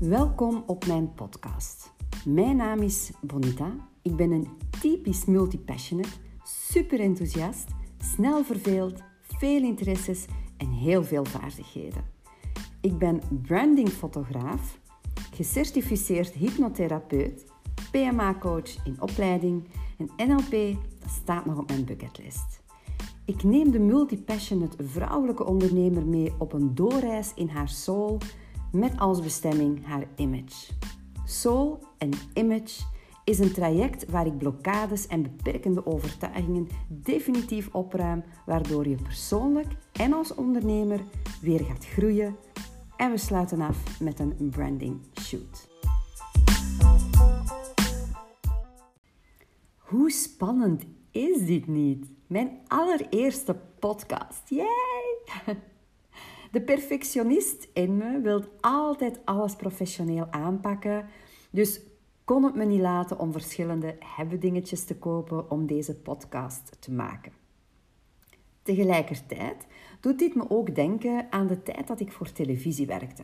Welkom 0.00 0.62
op 0.66 0.86
mijn 0.86 1.14
podcast. 1.14 1.92
Mijn 2.24 2.56
naam 2.56 2.78
is 2.78 3.10
Bonita. 3.20 3.88
Ik 4.02 4.16
ben 4.16 4.30
een 4.30 4.48
typisch 4.80 5.24
multipassionate, 5.24 6.08
super 6.44 7.00
enthousiast, 7.00 7.68
snel 7.98 8.44
verveeld, 8.44 9.02
veel 9.22 9.62
interesses 9.62 10.24
en 10.56 10.70
heel 10.70 11.04
veel 11.04 11.24
vaardigheden. 11.24 12.04
Ik 12.80 12.98
ben 12.98 13.20
brandingfotograaf, 13.42 14.78
gecertificeerd 15.34 16.32
hypnotherapeut, 16.32 17.44
PMA-coach 17.90 18.84
in 18.84 19.02
opleiding 19.02 19.68
en 19.98 20.28
NLP 20.28 20.76
dat 21.00 21.10
staat 21.10 21.46
nog 21.46 21.58
op 21.58 21.68
mijn 21.68 21.84
bucketlist. 21.84 22.62
Ik 23.24 23.42
neem 23.42 23.70
de 23.70 23.80
multipassionate 23.80 24.86
vrouwelijke 24.86 25.44
ondernemer 25.44 26.06
mee 26.06 26.32
op 26.38 26.52
een 26.52 26.74
doorreis 26.74 27.32
in 27.34 27.48
haar 27.48 27.68
soul 27.68 28.18
met 28.72 28.98
als 28.98 29.20
bestemming 29.20 29.86
haar 29.86 30.04
image. 30.16 30.72
Soul 31.24 31.82
en 31.98 32.10
image 32.34 32.82
is 33.24 33.38
een 33.38 33.52
traject 33.52 34.10
waar 34.10 34.26
ik 34.26 34.38
blokkades 34.38 35.06
en 35.06 35.22
beperkende 35.22 35.86
overtuigingen 35.86 36.68
definitief 36.88 37.68
opruim, 37.72 38.24
waardoor 38.46 38.88
je 38.88 39.02
persoonlijk 39.02 39.68
en 39.92 40.12
als 40.12 40.34
ondernemer 40.34 41.00
weer 41.40 41.60
gaat 41.60 41.86
groeien. 41.86 42.36
En 42.96 43.10
we 43.10 43.18
sluiten 43.18 43.60
af 43.60 44.00
met 44.00 44.18
een 44.18 44.48
branding 44.50 45.00
shoot. 45.20 45.68
Hoe 49.76 50.10
spannend 50.10 50.84
is 51.10 51.46
dit 51.46 51.66
niet? 51.66 52.06
Mijn 52.26 52.58
allereerste 52.66 53.56
podcast. 53.78 54.48
Yay! 54.48 55.56
De 56.50 56.60
perfectionist 56.60 57.68
in 57.72 57.96
me 57.96 58.20
wil 58.20 58.44
altijd 58.60 59.20
alles 59.24 59.56
professioneel 59.56 60.26
aanpakken. 60.30 61.06
Dus 61.50 61.80
kon 62.24 62.44
het 62.44 62.54
me 62.54 62.64
niet 62.64 62.80
laten 62.80 63.18
om 63.18 63.32
verschillende 63.32 63.98
dingetjes 64.38 64.84
te 64.84 64.96
kopen 64.96 65.50
om 65.50 65.66
deze 65.66 65.96
podcast 65.96 66.76
te 66.78 66.92
maken. 66.92 67.32
Tegelijkertijd 68.62 69.66
doet 70.00 70.18
dit 70.18 70.34
me 70.34 70.50
ook 70.50 70.74
denken 70.74 71.26
aan 71.30 71.46
de 71.46 71.62
tijd 71.62 71.86
dat 71.86 72.00
ik 72.00 72.12
voor 72.12 72.32
televisie 72.32 72.86
werkte. 72.86 73.22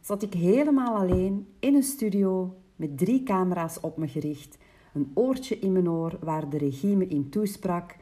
Zat 0.00 0.22
ik 0.22 0.32
helemaal 0.32 0.96
alleen 0.96 1.48
in 1.58 1.74
een 1.74 1.82
studio 1.82 2.56
met 2.76 2.98
drie 2.98 3.22
camera's 3.22 3.78
op 3.80 3.96
me 3.96 4.08
gericht, 4.08 4.58
een 4.94 5.10
oortje 5.14 5.58
in 5.58 5.72
mijn 5.72 5.90
oor 5.90 6.18
waar 6.20 6.48
de 6.48 6.58
regie 6.58 6.96
me 6.96 7.06
in 7.06 7.30
toesprak 7.30 7.96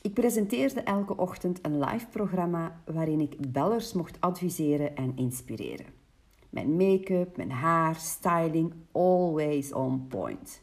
ik 0.00 0.14
presenteerde 0.14 0.80
elke 0.80 1.16
ochtend 1.16 1.58
een 1.62 1.78
live 1.78 2.06
programma 2.06 2.80
waarin 2.84 3.20
ik 3.20 3.52
bellers 3.52 3.92
mocht 3.92 4.20
adviseren 4.20 4.96
en 4.96 5.12
inspireren. 5.16 5.86
Mijn 6.50 6.76
make-up, 6.76 7.36
mijn 7.36 7.50
haar, 7.50 7.94
styling, 7.94 8.72
always 8.92 9.72
on 9.72 10.06
point. 10.06 10.62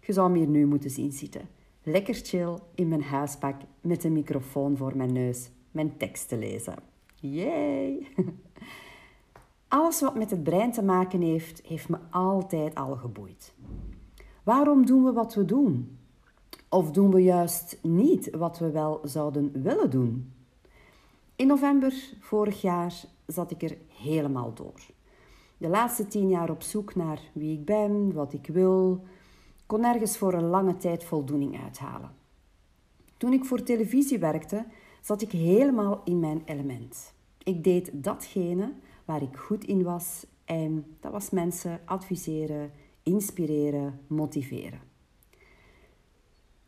Je 0.00 0.12
zou 0.12 0.30
me 0.30 0.38
hier 0.38 0.48
nu 0.48 0.66
moeten 0.66 0.90
zien 0.90 1.12
zitten. 1.12 1.48
Lekker 1.82 2.14
chill 2.14 2.58
in 2.74 2.88
mijn 2.88 3.02
huispak 3.02 3.60
met 3.80 4.04
een 4.04 4.12
microfoon 4.12 4.76
voor 4.76 4.96
mijn 4.96 5.12
neus, 5.12 5.50
mijn 5.70 5.96
tekst 5.96 6.28
te 6.28 6.36
lezen. 6.36 6.74
Yay! 7.14 8.06
Alles 9.68 10.00
wat 10.00 10.14
met 10.14 10.30
het 10.30 10.42
brein 10.42 10.72
te 10.72 10.82
maken 10.82 11.20
heeft, 11.20 11.62
heeft 11.66 11.88
me 11.88 11.98
altijd 12.10 12.74
al 12.74 12.96
geboeid. 12.96 13.54
Waarom 14.42 14.86
doen 14.86 15.04
we 15.04 15.12
wat 15.12 15.34
we 15.34 15.44
doen? 15.44 15.98
Of 16.74 16.90
doen 16.90 17.10
we 17.10 17.22
juist 17.22 17.78
niet 17.82 18.30
wat 18.30 18.58
we 18.58 18.70
wel 18.70 19.00
zouden 19.04 19.62
willen 19.62 19.90
doen? 19.90 20.32
In 21.36 21.46
november 21.46 21.92
vorig 22.20 22.60
jaar 22.60 23.04
zat 23.26 23.50
ik 23.50 23.62
er 23.62 23.76
helemaal 23.88 24.54
door. 24.54 24.80
De 25.56 25.68
laatste 25.68 26.06
tien 26.06 26.28
jaar 26.28 26.50
op 26.50 26.62
zoek 26.62 26.94
naar 26.94 27.20
wie 27.32 27.58
ik 27.58 27.64
ben, 27.64 28.12
wat 28.12 28.32
ik 28.32 28.46
wil, 28.46 29.04
kon 29.66 29.80
nergens 29.80 30.18
voor 30.18 30.34
een 30.34 30.48
lange 30.48 30.76
tijd 30.76 31.04
voldoening 31.04 31.62
uithalen. 31.62 32.10
Toen 33.16 33.32
ik 33.32 33.44
voor 33.44 33.62
televisie 33.62 34.18
werkte, 34.18 34.64
zat 35.00 35.22
ik 35.22 35.30
helemaal 35.30 36.00
in 36.04 36.20
mijn 36.20 36.42
element. 36.44 37.14
Ik 37.42 37.64
deed 37.64 37.90
datgene 37.92 38.72
waar 39.04 39.22
ik 39.22 39.36
goed 39.36 39.64
in 39.64 39.82
was 39.82 40.26
en 40.44 40.86
dat 41.00 41.12
was 41.12 41.30
mensen 41.30 41.80
adviseren, 41.84 42.72
inspireren, 43.02 44.00
motiveren. 44.06 44.91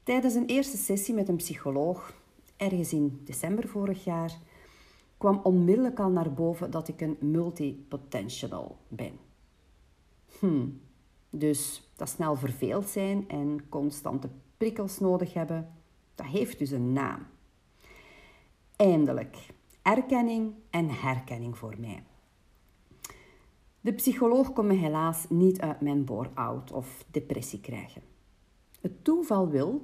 Tijdens 0.04 0.34
een 0.34 0.46
eerste 0.46 0.76
sessie 0.76 1.14
met 1.14 1.28
een 1.28 1.36
psycholoog, 1.36 2.14
ergens 2.56 2.92
in 2.92 3.20
december 3.24 3.68
vorig 3.68 4.04
jaar, 4.04 4.38
kwam 5.16 5.40
onmiddellijk 5.42 6.00
al 6.00 6.10
naar 6.10 6.32
boven 6.32 6.70
dat 6.70 6.88
ik 6.88 7.00
een 7.00 7.16
multipotential 7.20 8.76
ben. 8.88 9.18
Hmm, 10.38 10.80
dus 11.30 11.90
dat 11.96 12.08
snel 12.08 12.36
verveeld 12.36 12.88
zijn 12.88 13.28
en 13.28 13.68
constante 13.68 14.28
prikkels 14.56 14.98
nodig 14.98 15.34
hebben, 15.34 15.72
dat 16.14 16.26
heeft 16.26 16.58
dus 16.58 16.70
een 16.70 16.92
naam. 16.92 17.26
Eindelijk, 18.76 19.36
erkenning 19.82 20.54
en 20.70 20.90
herkenning 20.90 21.58
voor 21.58 21.74
mij. 21.78 22.02
De 23.80 23.92
psycholoog 23.92 24.52
kon 24.52 24.66
me 24.66 24.74
helaas 24.74 25.26
niet 25.28 25.60
uit 25.60 25.80
mijn 25.80 26.04
bore-out 26.04 26.72
of 26.72 27.04
depressie 27.10 27.60
krijgen. 27.60 28.13
Het 28.84 29.04
toeval 29.04 29.48
wil 29.48 29.82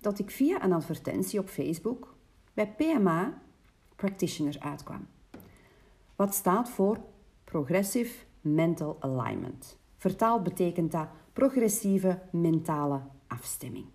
dat 0.00 0.18
ik 0.18 0.30
via 0.30 0.64
een 0.64 0.72
advertentie 0.72 1.40
op 1.40 1.48
Facebook 1.48 2.14
bij 2.54 2.74
PMA 2.74 3.42
Practitioner 3.96 4.56
uitkwam. 4.60 5.06
Wat 6.16 6.34
staat 6.34 6.68
voor 6.68 7.00
Progressive 7.44 8.24
Mental 8.40 8.96
Alignment. 9.00 9.78
Vertaald 9.96 10.42
betekent 10.42 10.92
dat 10.92 11.08
progressieve 11.32 12.18
mentale 12.30 13.00
afstemming. 13.26 13.86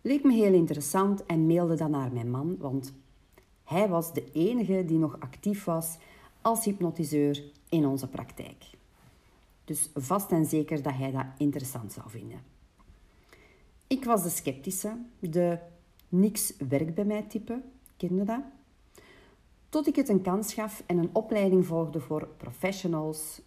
Leek 0.00 0.24
me 0.24 0.32
heel 0.32 0.52
interessant 0.52 1.26
en 1.26 1.46
mailde 1.46 1.74
dat 1.74 1.88
naar 1.88 2.12
mijn 2.12 2.30
man, 2.30 2.56
want 2.58 2.92
hij 3.64 3.88
was 3.88 4.12
de 4.12 4.32
enige 4.32 4.84
die 4.84 4.98
nog 4.98 5.20
actief 5.20 5.64
was 5.64 5.98
als 6.42 6.64
hypnotiseur 6.64 7.44
in 7.68 7.86
onze 7.86 8.08
praktijk. 8.08 8.64
Dus 9.64 9.90
vast 9.94 10.30
en 10.30 10.44
zeker 10.44 10.82
dat 10.82 10.94
hij 10.94 11.10
dat 11.10 11.26
interessant 11.36 11.92
zou 11.92 12.10
vinden. 12.10 12.56
Ik 13.88 14.04
was 14.04 14.22
de 14.22 14.28
sceptische, 14.28 14.98
de 15.18 15.58
niks 16.08 16.56
werkt 16.68 16.94
bij 16.94 17.04
mij 17.04 17.22
type, 17.22 17.62
kende 17.96 18.24
dat? 18.24 18.42
Tot 19.68 19.86
ik 19.86 19.96
het 19.96 20.08
een 20.08 20.22
kans 20.22 20.54
gaf 20.54 20.82
en 20.86 20.98
een 20.98 21.10
opleiding 21.12 21.66
volgde 21.66 22.00
voor 22.00 22.28
professionals 22.36 23.40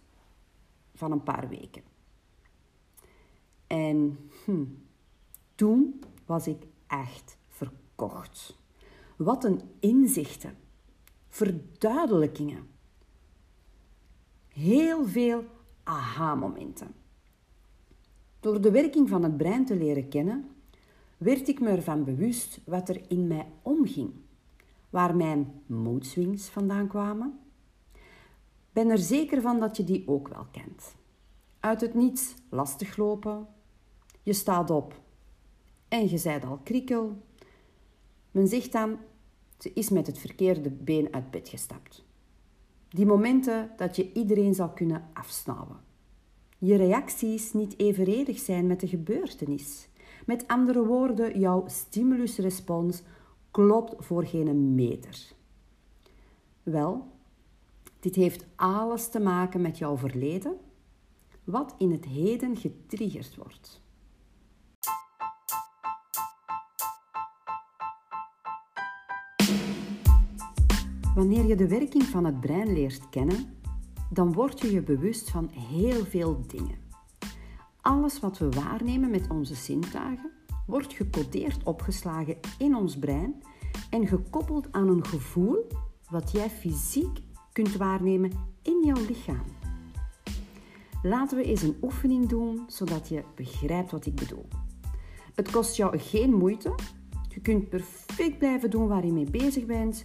van 0.94 1.12
een 1.12 1.22
paar 1.22 1.48
weken. 1.48 1.82
En 3.66 4.30
hm, 4.44 4.64
toen 5.54 6.04
was 6.26 6.46
ik 6.46 6.62
echt 6.86 7.36
verkocht. 7.48 8.58
Wat 9.16 9.44
een 9.44 9.60
inzichten, 9.80 10.56
verduidelijkingen. 11.28 12.70
Heel 14.48 15.06
veel 15.06 15.44
aha-momenten. 15.82 17.01
Door 18.42 18.60
de 18.60 18.70
werking 18.70 19.08
van 19.08 19.22
het 19.22 19.36
brein 19.36 19.64
te 19.64 19.76
leren 19.76 20.08
kennen, 20.08 20.48
werd 21.16 21.48
ik 21.48 21.60
me 21.60 21.68
ervan 21.68 22.04
bewust 22.04 22.60
wat 22.64 22.88
er 22.88 23.00
in 23.08 23.26
mij 23.26 23.46
omging, 23.62 24.12
waar 24.90 25.16
mijn 25.16 25.62
moedswings 25.66 26.48
vandaan 26.48 26.88
kwamen. 26.88 27.38
Ben 28.72 28.90
er 28.90 28.98
zeker 28.98 29.40
van 29.40 29.60
dat 29.60 29.76
je 29.76 29.84
die 29.84 30.08
ook 30.08 30.28
wel 30.28 30.46
kent. 30.50 30.94
Uit 31.60 31.80
het 31.80 31.94
niets 31.94 32.34
lastig 32.48 32.96
lopen, 32.96 33.46
je 34.22 34.32
staat 34.32 34.70
op 34.70 35.00
en 35.88 36.08
je 36.08 36.18
zijt 36.18 36.44
al 36.44 36.60
krikkel. 36.62 37.22
Men 38.30 38.48
zegt 38.48 38.72
dan, 38.72 38.98
ze 39.58 39.72
is 39.72 39.88
met 39.88 40.06
het 40.06 40.18
verkeerde 40.18 40.70
been 40.70 41.12
uit 41.12 41.30
bed 41.30 41.48
gestapt. 41.48 42.04
Die 42.88 43.06
momenten 43.06 43.70
dat 43.76 43.96
je 43.96 44.12
iedereen 44.12 44.54
zou 44.54 44.70
kunnen 44.70 45.10
afsnauwen 45.12 45.90
je 46.64 46.76
reacties 46.76 47.52
niet 47.52 47.78
evenredig 47.78 48.38
zijn 48.38 48.66
met 48.66 48.80
de 48.80 48.88
gebeurtenis. 48.88 49.88
Met 50.26 50.48
andere 50.48 50.84
woorden, 50.84 51.38
jouw 51.38 51.64
stimulusrespons 51.66 53.02
klopt 53.50 54.04
voor 54.04 54.24
geen 54.24 54.74
meter. 54.74 55.32
Wel, 56.62 57.06
dit 58.00 58.14
heeft 58.14 58.44
alles 58.56 59.08
te 59.08 59.20
maken 59.20 59.60
met 59.60 59.78
jouw 59.78 59.96
verleden, 59.96 60.56
wat 61.44 61.74
in 61.78 61.90
het 61.90 62.04
heden 62.04 62.56
getriggerd 62.56 63.36
wordt. 63.36 63.82
Wanneer 71.14 71.46
je 71.46 71.56
de 71.56 71.68
werking 71.68 72.02
van 72.02 72.24
het 72.24 72.40
brein 72.40 72.72
leert 72.72 73.08
kennen, 73.08 73.56
dan 74.12 74.32
word 74.32 74.60
je 74.60 74.72
je 74.72 74.82
bewust 74.82 75.30
van 75.30 75.48
heel 75.48 76.04
veel 76.04 76.42
dingen. 76.46 76.78
Alles 77.80 78.20
wat 78.20 78.38
we 78.38 78.48
waarnemen 78.48 79.10
met 79.10 79.28
onze 79.28 79.54
zintuigen 79.54 80.30
wordt 80.66 80.92
gecodeerd 80.92 81.62
opgeslagen 81.64 82.36
in 82.58 82.76
ons 82.76 82.98
brein 82.98 83.42
en 83.90 84.06
gekoppeld 84.06 84.72
aan 84.72 84.88
een 84.88 85.06
gevoel 85.06 85.66
wat 86.10 86.30
jij 86.32 86.50
fysiek 86.50 87.18
kunt 87.52 87.76
waarnemen 87.76 88.30
in 88.62 88.82
jouw 88.84 89.06
lichaam. 89.06 89.44
Laten 91.02 91.36
we 91.36 91.44
eens 91.44 91.62
een 91.62 91.76
oefening 91.82 92.28
doen 92.28 92.64
zodat 92.66 93.08
je 93.08 93.24
begrijpt 93.34 93.90
wat 93.90 94.06
ik 94.06 94.14
bedoel. 94.14 94.48
Het 95.34 95.50
kost 95.50 95.76
jou 95.76 95.98
geen 95.98 96.34
moeite. 96.34 96.74
Je 97.28 97.40
kunt 97.40 97.68
perfect 97.68 98.38
blijven 98.38 98.70
doen 98.70 98.88
waar 98.88 99.06
je 99.06 99.12
mee 99.12 99.30
bezig 99.30 99.66
bent. 99.66 100.02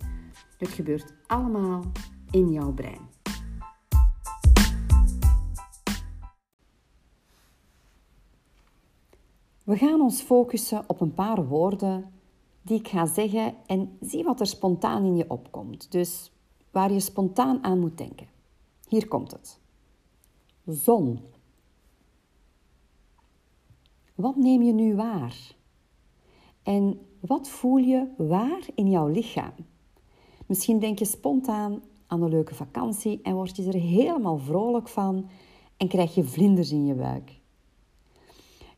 Het 0.58 0.70
gebeurt 0.70 1.14
allemaal 1.26 1.92
in 2.32 2.52
jouw 2.52 2.72
brein. 2.74 3.17
We 9.68 9.78
gaan 9.78 10.02
ons 10.02 10.22
focussen 10.22 10.84
op 10.88 11.02
een 11.02 11.14
paar 11.14 11.48
woorden 11.48 12.12
die 12.62 12.80
ik 12.80 12.88
ga 12.88 13.06
zeggen 13.06 13.56
en 13.66 13.98
zie 14.02 14.24
wat 14.24 14.40
er 14.40 14.48
spontaan 14.48 15.04
in 15.04 15.16
je 15.16 15.30
opkomt. 15.30 15.92
Dus 15.92 16.32
waar 16.72 16.92
je 16.92 17.00
spontaan 17.00 17.64
aan 17.64 17.80
moet 17.80 17.98
denken. 17.98 18.28
Hier 18.88 19.08
komt 19.08 19.32
het. 19.32 19.60
Zon. 20.66 21.20
Wat 24.16 24.36
neem 24.36 24.62
je 24.62 24.74
nu 24.74 24.96
waar? 24.96 25.56
En 26.64 27.00
wat 27.20 27.50
voel 27.50 27.78
je 27.78 28.08
waar 28.18 28.68
in 28.76 28.90
jouw 28.90 29.08
lichaam? 29.08 29.54
Misschien 30.46 30.80
denk 30.80 31.00
je 31.00 31.06
spontaan 31.06 31.84
aan 32.08 32.22
een 32.22 32.30
leuke 32.30 32.56
vakantie 32.56 33.20
en 33.22 33.36
word 33.36 33.56
je 33.56 33.68
er 33.68 33.80
helemaal 33.80 34.38
vrolijk 34.38 34.88
van 34.88 35.30
en 35.78 35.88
krijg 35.88 36.16
je 36.16 36.24
vlinders 36.24 36.72
in 36.72 36.86
je 36.86 36.94
buik. 36.94 37.37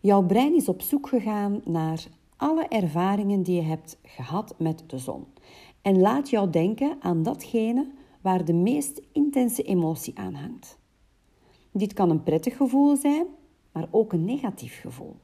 Jouw 0.01 0.23
brein 0.23 0.55
is 0.55 0.69
op 0.69 0.81
zoek 0.81 1.07
gegaan 1.07 1.61
naar 1.65 2.07
alle 2.35 2.67
ervaringen 2.67 3.43
die 3.43 3.55
je 3.55 3.61
hebt 3.61 3.97
gehad 4.03 4.55
met 4.57 4.83
de 4.87 4.97
zon 4.97 5.25
en 5.81 5.99
laat 5.99 6.29
jou 6.29 6.49
denken 6.49 6.97
aan 6.99 7.23
datgene 7.23 7.91
waar 8.21 8.45
de 8.45 8.53
meest 8.53 9.01
intense 9.11 9.63
emotie 9.63 10.17
aan 10.17 10.33
hangt. 10.33 10.77
Dit 11.71 11.93
kan 11.93 12.09
een 12.09 12.23
prettig 12.23 12.57
gevoel 12.57 12.95
zijn, 12.95 13.25
maar 13.71 13.87
ook 13.91 14.13
een 14.13 14.25
negatief 14.25 14.81
gevoel. 14.81 15.15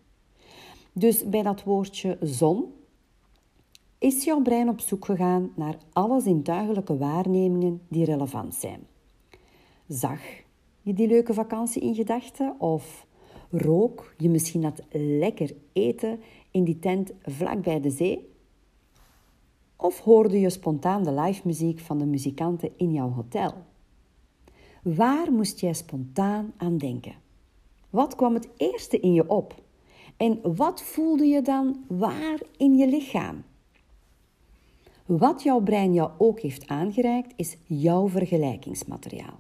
Dus 0.94 1.30
bij 1.30 1.42
dat 1.42 1.64
woordje 1.64 2.18
zon 2.22 2.66
is 3.98 4.24
jouw 4.24 4.42
brein 4.42 4.70
op 4.70 4.80
zoek 4.80 5.06
gegaan 5.06 5.52
naar 5.56 5.78
alle 5.94 6.22
zintuigelijke 6.22 6.98
waarnemingen 6.98 7.82
die 7.88 8.06
relevant 8.06 8.56
zijn. 8.56 8.88
Zag 9.88 10.22
je 10.82 10.94
die 10.94 11.08
leuke 11.08 11.34
vakantie 11.34 11.82
in 11.82 11.96
gedachten 11.96 12.60
of 12.60 13.05
rook 13.58 14.14
je 14.18 14.30
misschien 14.30 14.62
dat 14.62 14.82
lekker 14.92 15.56
eten 15.74 16.20
in 16.52 16.64
die 16.64 16.80
tent 16.80 17.12
vlak 17.22 17.62
bij 17.62 17.82
de 17.82 17.90
zee? 17.90 18.34
Of 19.76 20.00
hoorde 20.00 20.40
je 20.40 20.50
spontaan 20.50 21.04
de 21.04 21.14
live 21.14 21.42
muziek 21.44 21.80
van 21.80 21.98
de 21.98 22.06
muzikanten 22.06 22.72
in 22.76 22.92
jouw 22.92 23.10
hotel? 23.10 23.54
Waar 24.82 25.32
moest 25.32 25.60
jij 25.60 25.74
spontaan 25.74 26.54
aan 26.58 26.78
denken? 26.78 27.14
Wat 27.90 28.16
kwam 28.16 28.34
het 28.34 28.48
eerste 28.58 29.00
in 29.00 29.14
je 29.14 29.30
op? 29.30 29.64
En 30.18 30.56
wat 30.56 30.82
voelde 30.82 31.26
je 31.26 31.42
dan 31.42 31.84
waar 31.88 32.40
in 32.58 32.76
je 32.76 32.88
lichaam? 32.88 33.44
Wat 35.06 35.44
jouw 35.44 35.60
brein 35.60 35.94
jou 35.94 36.12
ook 36.18 36.40
heeft 36.40 36.68
aangereikt, 36.68 37.34
is 37.36 37.58
jouw 37.64 38.10
vergelijkingsmateriaal. 38.10 39.40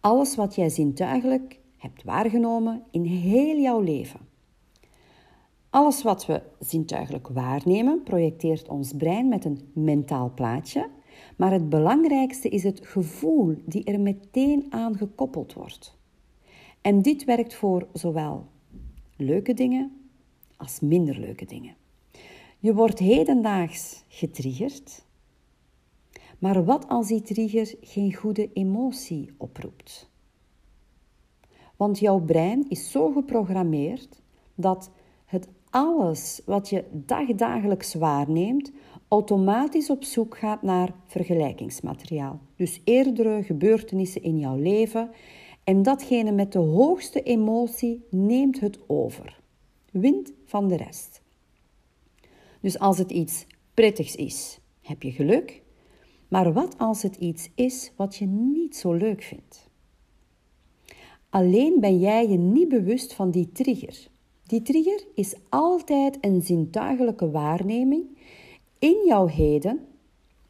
Alles 0.00 0.34
wat 0.34 0.54
jij 0.54 0.68
zintuigelijk 0.68 1.58
hebt 1.82 2.02
waargenomen 2.02 2.82
in 2.90 3.04
heel 3.04 3.60
jouw 3.60 3.80
leven. 3.80 4.20
Alles 5.70 6.02
wat 6.02 6.26
we 6.26 6.42
zintuigelijk 6.60 7.28
waarnemen, 7.28 8.02
projecteert 8.02 8.68
ons 8.68 8.92
brein 8.92 9.28
met 9.28 9.44
een 9.44 9.70
mentaal 9.72 10.32
plaatje, 10.34 10.90
maar 11.36 11.52
het 11.52 11.68
belangrijkste 11.68 12.48
is 12.48 12.62
het 12.62 12.86
gevoel 12.86 13.54
die 13.64 13.84
er 13.84 14.00
meteen 14.00 14.66
aan 14.68 14.96
gekoppeld 14.96 15.52
wordt. 15.52 15.96
En 16.80 17.02
dit 17.02 17.24
werkt 17.24 17.54
voor 17.54 17.86
zowel 17.92 18.46
leuke 19.16 19.54
dingen 19.54 20.10
als 20.56 20.80
minder 20.80 21.18
leuke 21.18 21.44
dingen. 21.44 21.74
Je 22.58 22.74
wordt 22.74 22.98
hedendaags 22.98 24.04
getriggerd, 24.08 25.04
maar 26.38 26.64
wat 26.64 26.88
als 26.88 27.08
die 27.08 27.22
trigger 27.22 27.74
geen 27.80 28.14
goede 28.14 28.50
emotie 28.52 29.30
oproept? 29.36 30.11
Want 31.82 31.98
jouw 31.98 32.20
brein 32.20 32.64
is 32.68 32.90
zo 32.90 33.10
geprogrammeerd 33.10 34.22
dat 34.54 34.90
het 35.24 35.48
alles 35.70 36.40
wat 36.46 36.68
je 36.68 36.84
dagdagelijks 36.92 37.94
waarneemt 37.94 38.72
automatisch 39.08 39.90
op 39.90 40.04
zoek 40.04 40.38
gaat 40.38 40.62
naar 40.62 40.94
vergelijkingsmateriaal. 41.06 42.40
Dus 42.56 42.80
eerdere 42.84 43.42
gebeurtenissen 43.42 44.22
in 44.22 44.38
jouw 44.38 44.56
leven 44.56 45.10
en 45.64 45.82
datgene 45.82 46.32
met 46.32 46.52
de 46.52 46.58
hoogste 46.58 47.22
emotie 47.22 48.04
neemt 48.10 48.60
het 48.60 48.78
over. 48.86 49.40
Wint 49.90 50.32
van 50.44 50.68
de 50.68 50.76
rest. 50.76 51.22
Dus 52.60 52.78
als 52.78 52.98
het 52.98 53.10
iets 53.10 53.46
prettigs 53.74 54.16
is, 54.16 54.60
heb 54.80 55.02
je 55.02 55.10
geluk. 55.10 55.62
Maar 56.28 56.52
wat 56.52 56.78
als 56.78 57.02
het 57.02 57.16
iets 57.16 57.50
is 57.54 57.92
wat 57.96 58.16
je 58.16 58.26
niet 58.26 58.76
zo 58.76 58.92
leuk 58.92 59.22
vindt? 59.22 59.70
Alleen 61.32 61.80
ben 61.80 61.98
jij 61.98 62.28
je 62.28 62.36
niet 62.36 62.68
bewust 62.68 63.14
van 63.14 63.30
die 63.30 63.52
trigger. 63.52 64.08
Die 64.46 64.62
trigger 64.62 65.04
is 65.14 65.36
altijd 65.48 66.18
een 66.20 66.42
zintuigelijke 66.42 67.30
waarneming 67.30 68.18
in 68.78 69.04
jouw 69.06 69.26
heden 69.26 69.86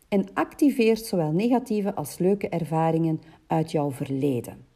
en 0.08 0.26
activeert 0.34 1.04
zowel 1.04 1.32
negatieve 1.32 1.94
als 1.94 2.18
leuke 2.18 2.48
ervaringen 2.48 3.20
uit 3.46 3.70
jouw 3.70 3.90
verleden. 3.90 4.66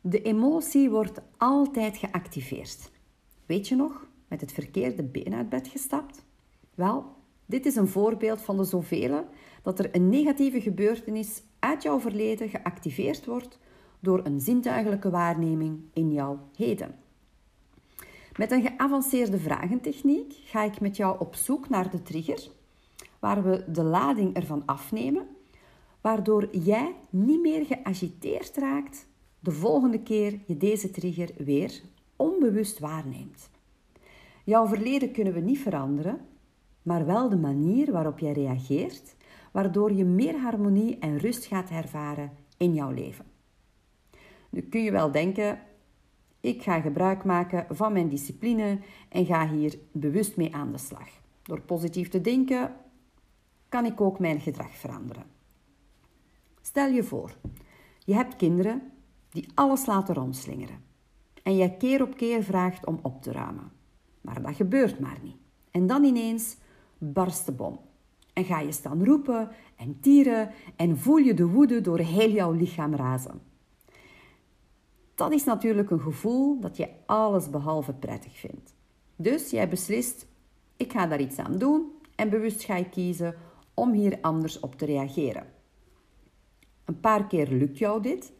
De 0.00 0.22
emotie 0.22 0.90
wordt 0.90 1.20
altijd 1.36 1.96
geactiveerd. 1.96 2.90
Weet 3.46 3.68
je 3.68 3.76
nog, 3.76 4.08
met 4.28 4.40
het 4.40 4.52
verkeerde 4.52 5.02
been 5.02 5.34
uit 5.34 5.48
bed 5.48 5.68
gestapt? 5.68 6.24
Wel, 6.74 7.04
dit 7.46 7.66
is 7.66 7.76
een 7.76 7.88
voorbeeld 7.88 8.40
van 8.40 8.56
de 8.56 8.64
zoveel 8.64 9.24
dat 9.62 9.78
er 9.78 9.94
een 9.94 10.08
negatieve 10.08 10.60
gebeurtenis 10.60 11.42
uit 11.58 11.82
jouw 11.82 12.00
verleden 12.00 12.48
geactiveerd 12.48 13.26
wordt 13.26 13.58
door 14.02 14.20
een 14.24 14.40
zintuigelijke 14.40 15.10
waarneming 15.10 15.80
in 15.92 16.12
jouw 16.12 16.38
heden. 16.56 16.94
Met 18.36 18.50
een 18.50 18.62
geavanceerde 18.62 19.38
vragentechniek 19.38 20.32
ga 20.44 20.62
ik 20.62 20.80
met 20.80 20.96
jou 20.96 21.16
op 21.18 21.34
zoek 21.34 21.68
naar 21.68 21.90
de 21.90 22.02
trigger, 22.02 22.48
waar 23.18 23.42
we 23.42 23.64
de 23.72 23.82
lading 23.82 24.34
ervan 24.34 24.62
afnemen, 24.66 25.26
waardoor 26.00 26.56
jij 26.56 26.94
niet 27.10 27.40
meer 27.40 27.64
geagiteerd 27.66 28.56
raakt 28.56 29.06
de 29.40 29.50
volgende 29.50 30.02
keer 30.02 30.38
je 30.46 30.56
deze 30.56 30.90
trigger 30.90 31.30
weer 31.36 31.80
onbewust 32.16 32.78
waarneemt. 32.78 33.50
Jouw 34.44 34.66
verleden 34.66 35.12
kunnen 35.12 35.32
we 35.32 35.40
niet 35.40 35.58
veranderen, 35.58 36.20
maar 36.82 37.06
wel 37.06 37.28
de 37.28 37.36
manier 37.36 37.92
waarop 37.92 38.18
jij 38.18 38.32
reageert, 38.32 39.14
waardoor 39.52 39.92
je 39.92 40.04
meer 40.04 40.38
harmonie 40.38 40.98
en 40.98 41.18
rust 41.18 41.44
gaat 41.44 41.70
ervaren 41.70 42.32
in 42.56 42.74
jouw 42.74 42.90
leven. 42.90 43.31
Nu 44.52 44.60
kun 44.60 44.82
je 44.82 44.90
wel 44.90 45.10
denken, 45.10 45.60
ik 46.40 46.62
ga 46.62 46.80
gebruik 46.80 47.24
maken 47.24 47.76
van 47.76 47.92
mijn 47.92 48.08
discipline 48.08 48.78
en 49.08 49.26
ga 49.26 49.48
hier 49.48 49.78
bewust 49.92 50.36
mee 50.36 50.54
aan 50.54 50.72
de 50.72 50.78
slag. 50.78 51.08
Door 51.42 51.60
positief 51.60 52.08
te 52.08 52.20
denken 52.20 52.74
kan 53.68 53.84
ik 53.84 54.00
ook 54.00 54.18
mijn 54.18 54.40
gedrag 54.40 54.74
veranderen. 54.76 55.24
Stel 56.60 56.88
je 56.88 57.02
voor, 57.02 57.36
je 57.98 58.14
hebt 58.14 58.36
kinderen 58.36 58.82
die 59.30 59.48
alles 59.54 59.86
laten 59.86 60.14
rondslingeren 60.14 60.84
en 61.42 61.56
jij 61.56 61.76
keer 61.76 62.02
op 62.02 62.16
keer 62.16 62.42
vraagt 62.42 62.86
om 62.86 62.98
op 63.02 63.22
te 63.22 63.32
ruimen. 63.32 63.72
Maar 64.20 64.42
dat 64.42 64.56
gebeurt 64.56 65.00
maar 65.00 65.18
niet. 65.22 65.36
En 65.70 65.86
dan 65.86 66.04
ineens 66.04 66.56
barst 66.98 67.46
de 67.46 67.52
bom. 67.52 67.78
En 68.32 68.44
ga 68.44 68.60
je 68.60 68.72
staan 68.72 69.04
roepen 69.04 69.50
en 69.76 70.00
tieren 70.00 70.50
en 70.76 70.98
voel 70.98 71.16
je 71.16 71.34
de 71.34 71.46
woede 71.46 71.80
door 71.80 71.98
heel 71.98 72.30
jouw 72.30 72.52
lichaam 72.52 72.94
razen. 72.94 73.51
Dat 75.22 75.32
is 75.32 75.44
natuurlijk 75.44 75.90
een 75.90 76.00
gevoel 76.00 76.60
dat 76.60 76.76
je 76.76 76.88
alles 77.06 77.50
behalve 77.50 77.92
prettig 77.92 78.38
vindt. 78.38 78.74
Dus 79.16 79.50
jij 79.50 79.68
beslist, 79.68 80.26
ik 80.76 80.92
ga 80.92 81.06
daar 81.06 81.20
iets 81.20 81.38
aan 81.38 81.58
doen 81.58 81.92
en 82.14 82.30
bewust 82.30 82.62
ga 82.62 82.76
je 82.76 82.88
kiezen 82.88 83.34
om 83.74 83.92
hier 83.92 84.18
anders 84.20 84.60
op 84.60 84.74
te 84.74 84.84
reageren. 84.84 85.46
Een 86.84 87.00
paar 87.00 87.26
keer 87.26 87.48
lukt 87.48 87.78
jou 87.78 88.02
dit, 88.02 88.32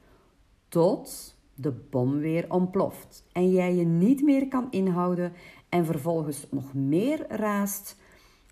tot 0.68 1.36
de 1.54 1.72
bom 1.72 2.18
weer 2.18 2.44
ontploft 2.48 3.24
en 3.32 3.50
jij 3.50 3.74
je 3.74 3.84
niet 3.84 4.22
meer 4.22 4.48
kan 4.48 4.66
inhouden 4.70 5.32
en 5.68 5.84
vervolgens 5.84 6.46
nog 6.50 6.74
meer 6.74 7.26
raast 7.28 7.96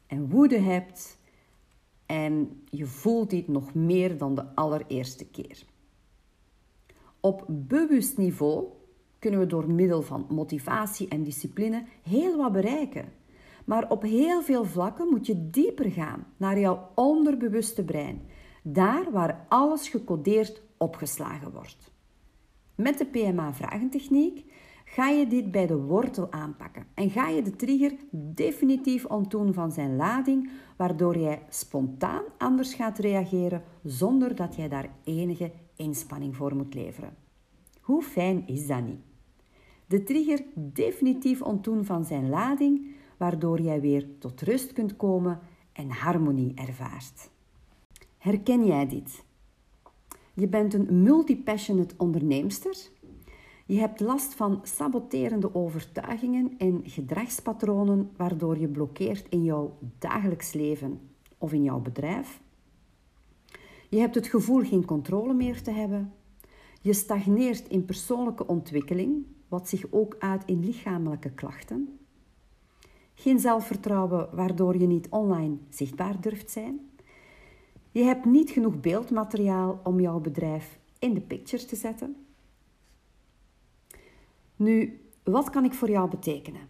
en 0.07 0.29
woede 0.29 0.59
hebt 0.59 1.19
en 2.07 2.63
je 2.65 2.87
voelt 2.87 3.31
dit 3.31 3.49
nog 3.49 3.75
meer 3.75 4.19
dan 4.19 4.35
de 4.35 4.55
allereerste 4.55 5.27
keer. 5.27 5.69
Op 7.21 7.45
bewust 7.49 8.17
niveau 8.17 8.65
kunnen 9.19 9.41
we 9.41 9.47
door 9.47 9.71
middel 9.71 10.03
van 10.03 10.27
motivatie 10.29 11.09
en 11.09 11.23
discipline 11.23 11.85
heel 12.03 12.37
wat 12.37 12.53
bereiken. 12.53 13.13
Maar 13.65 13.91
op 13.91 14.03
heel 14.03 14.43
veel 14.43 14.65
vlakken 14.65 15.09
moet 15.11 15.27
je 15.27 15.51
dieper 15.51 15.91
gaan 15.91 16.27
naar 16.37 16.59
jouw 16.59 16.89
onderbewuste 16.95 17.85
brein, 17.85 18.23
daar 18.63 19.11
waar 19.11 19.47
alles 19.49 19.89
gecodeerd 19.89 20.63
opgeslagen 20.77 21.53
wordt. 21.53 21.93
Met 22.75 22.99
de 22.99 23.05
PMA-vragentechniek 23.05 24.45
ga 24.85 25.09
je 25.09 25.27
dit 25.27 25.51
bij 25.51 25.67
de 25.67 25.77
wortel 25.77 26.33
aanpakken 26.33 26.87
en 26.95 27.11
ga 27.11 27.29
je 27.29 27.43
de 27.43 27.57
trigger 27.57 27.93
definitief 28.11 29.05
ontdoen 29.05 29.55
van 29.55 29.73
zijn 29.73 29.97
lading, 29.97 30.51
waardoor 30.77 31.19
jij 31.19 31.43
spontaan 31.49 32.23
anders 32.39 32.75
gaat 32.75 32.99
reageren 32.99 33.63
zonder 33.83 34.35
dat 34.35 34.57
jij 34.57 34.69
daar 34.69 34.91
enige 35.05 35.53
inspanning 35.81 36.37
voor 36.37 36.57
moet 36.57 36.75
leveren. 36.75 37.15
Hoe 37.81 38.03
fijn 38.03 38.47
is 38.47 38.67
dat 38.67 38.85
niet? 38.85 39.01
De 39.87 40.03
trigger 40.03 40.45
definitief 40.55 41.43
ontdoen 41.43 41.85
van 41.85 42.05
zijn 42.05 42.29
lading, 42.29 42.87
waardoor 43.17 43.61
jij 43.61 43.81
weer 43.81 44.07
tot 44.19 44.41
rust 44.41 44.73
kunt 44.73 44.97
komen 44.97 45.39
en 45.73 45.91
harmonie 45.91 46.55
ervaart. 46.55 47.31
Herken 48.19 48.67
jij 48.67 48.87
dit? 48.87 49.25
Je 50.35 50.49
bent 50.49 50.75
een 50.75 51.03
multipassionate 51.03 51.95
onderneemster. 51.97 52.77
Je 53.67 53.79
hebt 53.79 54.01
last 54.01 54.35
van 54.35 54.61
saboterende 54.63 55.55
overtuigingen 55.55 56.55
en 56.59 56.81
gedragspatronen 56.85 58.11
waardoor 58.17 58.59
je 58.59 58.69
blokkeert 58.69 59.27
in 59.29 59.45
jouw 59.45 59.79
dagelijks 59.99 60.53
leven 60.53 61.01
of 61.39 61.53
in 61.53 61.63
jouw 61.63 61.81
bedrijf. 61.81 62.41
Je 63.91 63.99
hebt 63.99 64.15
het 64.15 64.27
gevoel 64.27 64.65
geen 64.65 64.85
controle 64.85 65.35
meer 65.35 65.63
te 65.63 65.71
hebben. 65.71 66.13
Je 66.81 66.93
stagneert 66.93 67.69
in 67.69 67.85
persoonlijke 67.85 68.47
ontwikkeling, 68.47 69.25
wat 69.49 69.69
zich 69.69 69.85
ook 69.91 70.17
uit 70.19 70.43
in 70.45 70.65
lichamelijke 70.65 71.31
klachten. 71.31 71.99
Geen 73.15 73.39
zelfvertrouwen 73.39 74.29
waardoor 74.33 74.79
je 74.79 74.87
niet 74.87 75.09
online 75.09 75.57
zichtbaar 75.69 76.21
durft 76.21 76.51
zijn. 76.51 76.91
Je 77.91 78.03
hebt 78.03 78.25
niet 78.25 78.51
genoeg 78.51 78.81
beeldmateriaal 78.81 79.81
om 79.85 80.01
jouw 80.01 80.21
bedrijf 80.21 80.79
in 80.99 81.15
de 81.15 81.21
picture 81.21 81.65
te 81.65 81.77
zetten. 81.77 82.17
Nu, 84.57 85.01
wat 85.23 85.51
kan 85.51 85.65
ik 85.65 85.73
voor 85.73 85.91
jou 85.91 86.11
betekenen? 86.11 86.69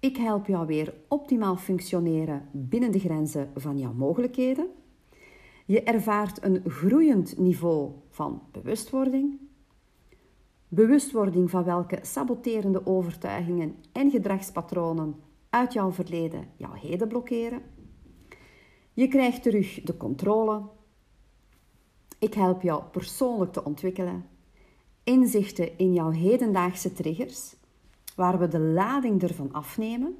Ik 0.00 0.16
help 0.16 0.46
jou 0.46 0.66
weer 0.66 0.94
optimaal 1.08 1.56
functioneren 1.56 2.48
binnen 2.52 2.92
de 2.92 2.98
grenzen 2.98 3.50
van 3.54 3.78
jouw 3.78 3.92
mogelijkheden. 3.92 4.66
Je 5.66 5.82
ervaart 5.82 6.44
een 6.44 6.62
groeiend 6.66 7.38
niveau 7.38 7.92
van 8.08 8.42
bewustwording. 8.52 9.40
Bewustwording 10.68 11.50
van 11.50 11.64
welke 11.64 11.98
saboterende 12.02 12.86
overtuigingen 12.86 13.74
en 13.92 14.10
gedragspatronen 14.10 15.14
uit 15.50 15.72
jouw 15.72 15.92
verleden 15.92 16.48
jouw 16.56 16.72
heden 16.72 17.08
blokkeren. 17.08 17.62
Je 18.92 19.08
krijgt 19.08 19.42
terug 19.42 19.82
de 19.82 19.96
controle. 19.96 20.62
Ik 22.18 22.34
help 22.34 22.62
jou 22.62 22.82
persoonlijk 22.82 23.52
te 23.52 23.64
ontwikkelen. 23.64 24.26
Inzichten 25.04 25.78
in 25.78 25.92
jouw 25.92 26.10
hedendaagse 26.10 26.92
triggers, 26.92 27.56
waar 28.16 28.38
we 28.38 28.48
de 28.48 28.60
lading 28.60 29.22
ervan 29.22 29.52
afnemen. 29.52 30.16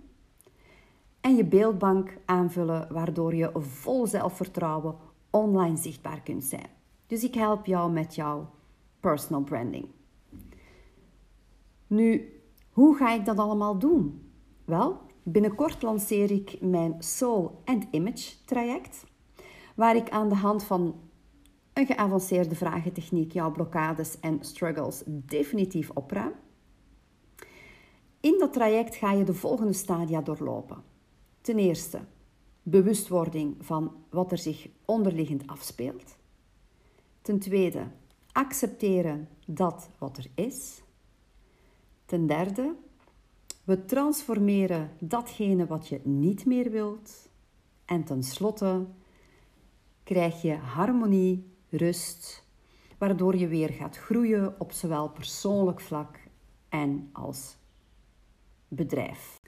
En 1.21 1.37
je 1.37 1.45
beeldbank 1.45 2.17
aanvullen, 2.25 2.87
waardoor 2.91 3.35
je 3.35 3.51
vol 3.55 4.07
zelfvertrouwen 4.07 4.95
online 5.33 5.77
zichtbaar 5.77 6.23
kunt 6.23 6.45
zijn. 6.45 6.71
Dus 7.07 7.25
ik 7.25 7.35
help 7.35 7.67
jou 7.67 7.93
met 7.93 8.15
jouw 8.15 8.51
personal 9.01 9.43
branding. 9.43 9.87
Nu, 11.87 12.41
hoe 12.71 12.97
ga 12.97 13.15
ik 13.15 13.25
dat 13.25 13.39
allemaal 13.39 13.79
doen? 13.79 14.31
Wel, 14.65 15.01
Binnenkort 15.23 15.83
lanceer 15.83 16.31
ik 16.31 16.61
mijn 16.61 16.95
Soul 16.99 17.63
and 17.65 17.87
Image 17.91 18.45
traject, 18.45 19.05
waar 19.75 19.97
ik 19.97 20.11
aan 20.11 20.29
de 20.29 20.35
hand 20.35 20.65
van 20.65 21.01
een 21.73 21.87
geavanceerde 21.87 22.55
vragentechniek 22.55 23.33
jouw 23.33 23.53
blokkades 23.53 24.21
en 24.21 24.39
struggles 24.41 25.03
definitief 25.07 25.91
opruim. 25.91 26.33
In 28.21 28.39
dat 28.39 28.53
traject 28.53 28.97
ga 28.97 29.13
je 29.13 29.25
de 29.25 29.35
volgende 29.35 29.73
stadia 29.73 30.21
doorlopen. 30.21 30.83
Ten 31.41 31.59
eerste, 31.59 32.01
bewustwording 32.63 33.57
van 33.61 33.95
wat 34.11 34.33
er 34.33 34.39
zich 34.39 34.69
onderliggend 34.85 35.47
afspeelt. 35.47 36.17
Ten 37.23 37.39
tweede, 37.39 37.87
accepteren 38.33 39.29
dat 39.47 39.91
wat 39.99 40.17
er 40.17 40.27
is. 40.35 40.83
Ten 42.05 42.27
derde, 42.27 42.75
we 43.65 43.85
transformeren 43.85 44.91
datgene 44.99 45.67
wat 45.67 45.89
je 45.89 46.01
niet 46.05 46.47
meer 46.47 46.71
wilt. 46.71 47.29
En 47.85 48.05
tenslotte 48.05 48.87
krijg 50.03 50.43
je 50.43 50.55
harmonie, 50.55 51.51
rust, 51.69 52.45
waardoor 52.99 53.37
je 53.37 53.49
weer 53.49 53.69
gaat 53.69 53.97
groeien 53.97 54.61
op 54.61 54.73
zowel 54.73 55.09
persoonlijk 55.09 55.81
vlak 55.81 56.19
en 56.69 57.09
als 57.13 57.57
bedrijf. 58.69 59.42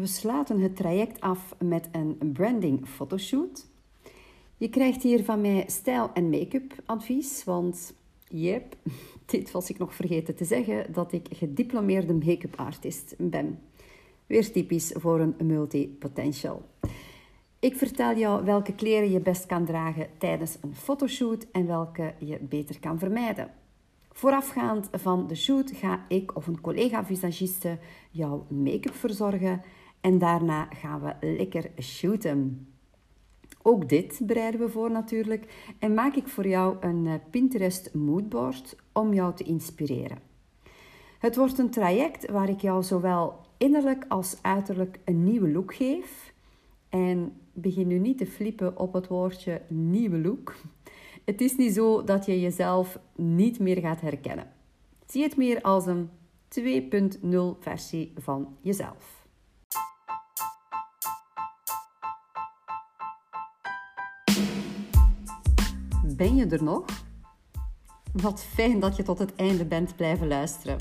We 0.00 0.06
sluiten 0.06 0.60
het 0.60 0.76
traject 0.76 1.20
af 1.20 1.54
met 1.58 1.88
een 1.92 2.32
branding 2.32 2.88
fotoshoot. 2.88 3.66
Je 4.56 4.68
krijgt 4.68 5.02
hier 5.02 5.24
van 5.24 5.40
mij 5.40 5.64
stijl- 5.66 6.10
en 6.14 6.30
make-up 6.30 6.74
advies, 6.86 7.44
want 7.44 7.94
Yep, 8.28 8.76
dit 9.26 9.50
was 9.50 9.70
ik 9.70 9.78
nog 9.78 9.94
vergeten 9.94 10.36
te 10.36 10.44
zeggen, 10.44 10.92
dat 10.92 11.12
ik 11.12 11.26
gediplomeerde 11.30 12.14
make-up 12.14 12.56
artist 12.56 13.14
ben. 13.18 13.58
Weer 14.26 14.52
typisch 14.52 14.92
voor 14.96 15.20
een 15.20 15.34
multi-potential. 15.42 16.62
Ik 17.58 17.76
vertel 17.76 18.16
jou 18.16 18.44
welke 18.44 18.74
kleren 18.74 19.10
je 19.10 19.20
best 19.20 19.46
kan 19.46 19.64
dragen 19.64 20.08
tijdens 20.18 20.56
een 20.60 20.74
fotoshoot 20.74 21.46
en 21.52 21.66
welke 21.66 22.14
je 22.18 22.38
beter 22.40 22.80
kan 22.80 22.98
vermijden. 22.98 23.50
Voorafgaand 24.12 24.88
van 24.92 25.26
de 25.26 25.34
shoot 25.34 25.70
ga 25.70 26.04
ik 26.08 26.36
of 26.36 26.46
een 26.46 26.60
collega-visagiste 26.60 27.78
jouw 28.10 28.46
make-up 28.48 28.94
verzorgen 28.94 29.62
en 30.00 30.18
daarna 30.18 30.64
gaan 30.64 31.00
we 31.00 31.36
lekker 31.36 31.70
shooten. 31.82 32.66
Ook 33.62 33.88
dit 33.88 34.20
bereiden 34.22 34.60
we 34.60 34.68
voor 34.68 34.90
natuurlijk 34.90 35.72
en 35.78 35.94
maak 35.94 36.14
ik 36.14 36.28
voor 36.28 36.46
jou 36.46 36.76
een 36.80 37.06
eh, 37.06 37.14
Pinterest 37.30 37.94
moodboard 37.94 38.76
om 38.92 39.12
jou 39.14 39.34
te 39.34 39.44
inspireren. 39.44 40.18
Het 41.18 41.36
wordt 41.36 41.58
een 41.58 41.70
traject 41.70 42.30
waar 42.30 42.48
ik 42.48 42.60
jou 42.60 42.82
zowel 42.82 43.38
innerlijk 43.56 44.04
als 44.08 44.38
uiterlijk 44.42 44.98
een 45.04 45.24
nieuwe 45.24 45.50
look 45.50 45.74
geef. 45.74 46.32
En 46.88 47.32
begin 47.52 47.86
nu 47.86 47.98
niet 47.98 48.18
te 48.18 48.26
flippen 48.26 48.78
op 48.78 48.92
het 48.92 49.06
woordje 49.08 49.62
nieuwe 49.68 50.18
look. 50.18 50.54
Het 51.24 51.40
is 51.40 51.56
niet 51.56 51.74
zo 51.74 52.04
dat 52.04 52.26
je 52.26 52.40
jezelf 52.40 52.98
niet 53.14 53.58
meer 53.58 53.80
gaat 53.80 54.00
herkennen. 54.00 54.52
Zie 55.06 55.22
het 55.22 55.36
meer 55.36 55.62
als 55.62 55.86
een 55.86 56.08
2.0 56.60 57.58
versie 57.60 58.12
van 58.16 58.56
jezelf. 58.60 59.19
Ben 66.20 66.36
je 66.36 66.46
er 66.46 66.62
nog? 66.62 66.84
Wat 68.12 68.42
fijn 68.42 68.80
dat 68.80 68.96
je 68.96 69.02
tot 69.02 69.18
het 69.18 69.34
einde 69.34 69.64
bent 69.64 69.96
blijven 69.96 70.28
luisteren. 70.28 70.76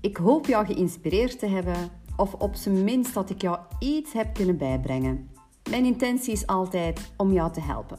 Ik 0.00 0.16
hoop 0.16 0.46
jou 0.46 0.66
geïnspireerd 0.66 1.38
te 1.38 1.46
hebben, 1.46 1.90
of 2.16 2.34
op 2.34 2.54
zijn 2.54 2.84
minst 2.84 3.14
dat 3.14 3.30
ik 3.30 3.42
jou 3.42 3.58
iets 3.78 4.12
heb 4.12 4.34
kunnen 4.34 4.56
bijbrengen. 4.56 5.30
Mijn 5.70 5.84
intentie 5.84 6.32
is 6.32 6.46
altijd 6.46 7.12
om 7.16 7.32
jou 7.32 7.52
te 7.52 7.60
helpen. 7.60 7.98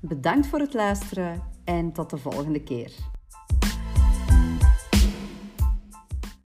Bedankt 0.00 0.46
voor 0.46 0.58
het 0.58 0.74
luisteren 0.74 1.42
en 1.64 1.92
tot 1.92 2.10
de 2.10 2.18
volgende 2.18 2.62
keer. 2.62 2.92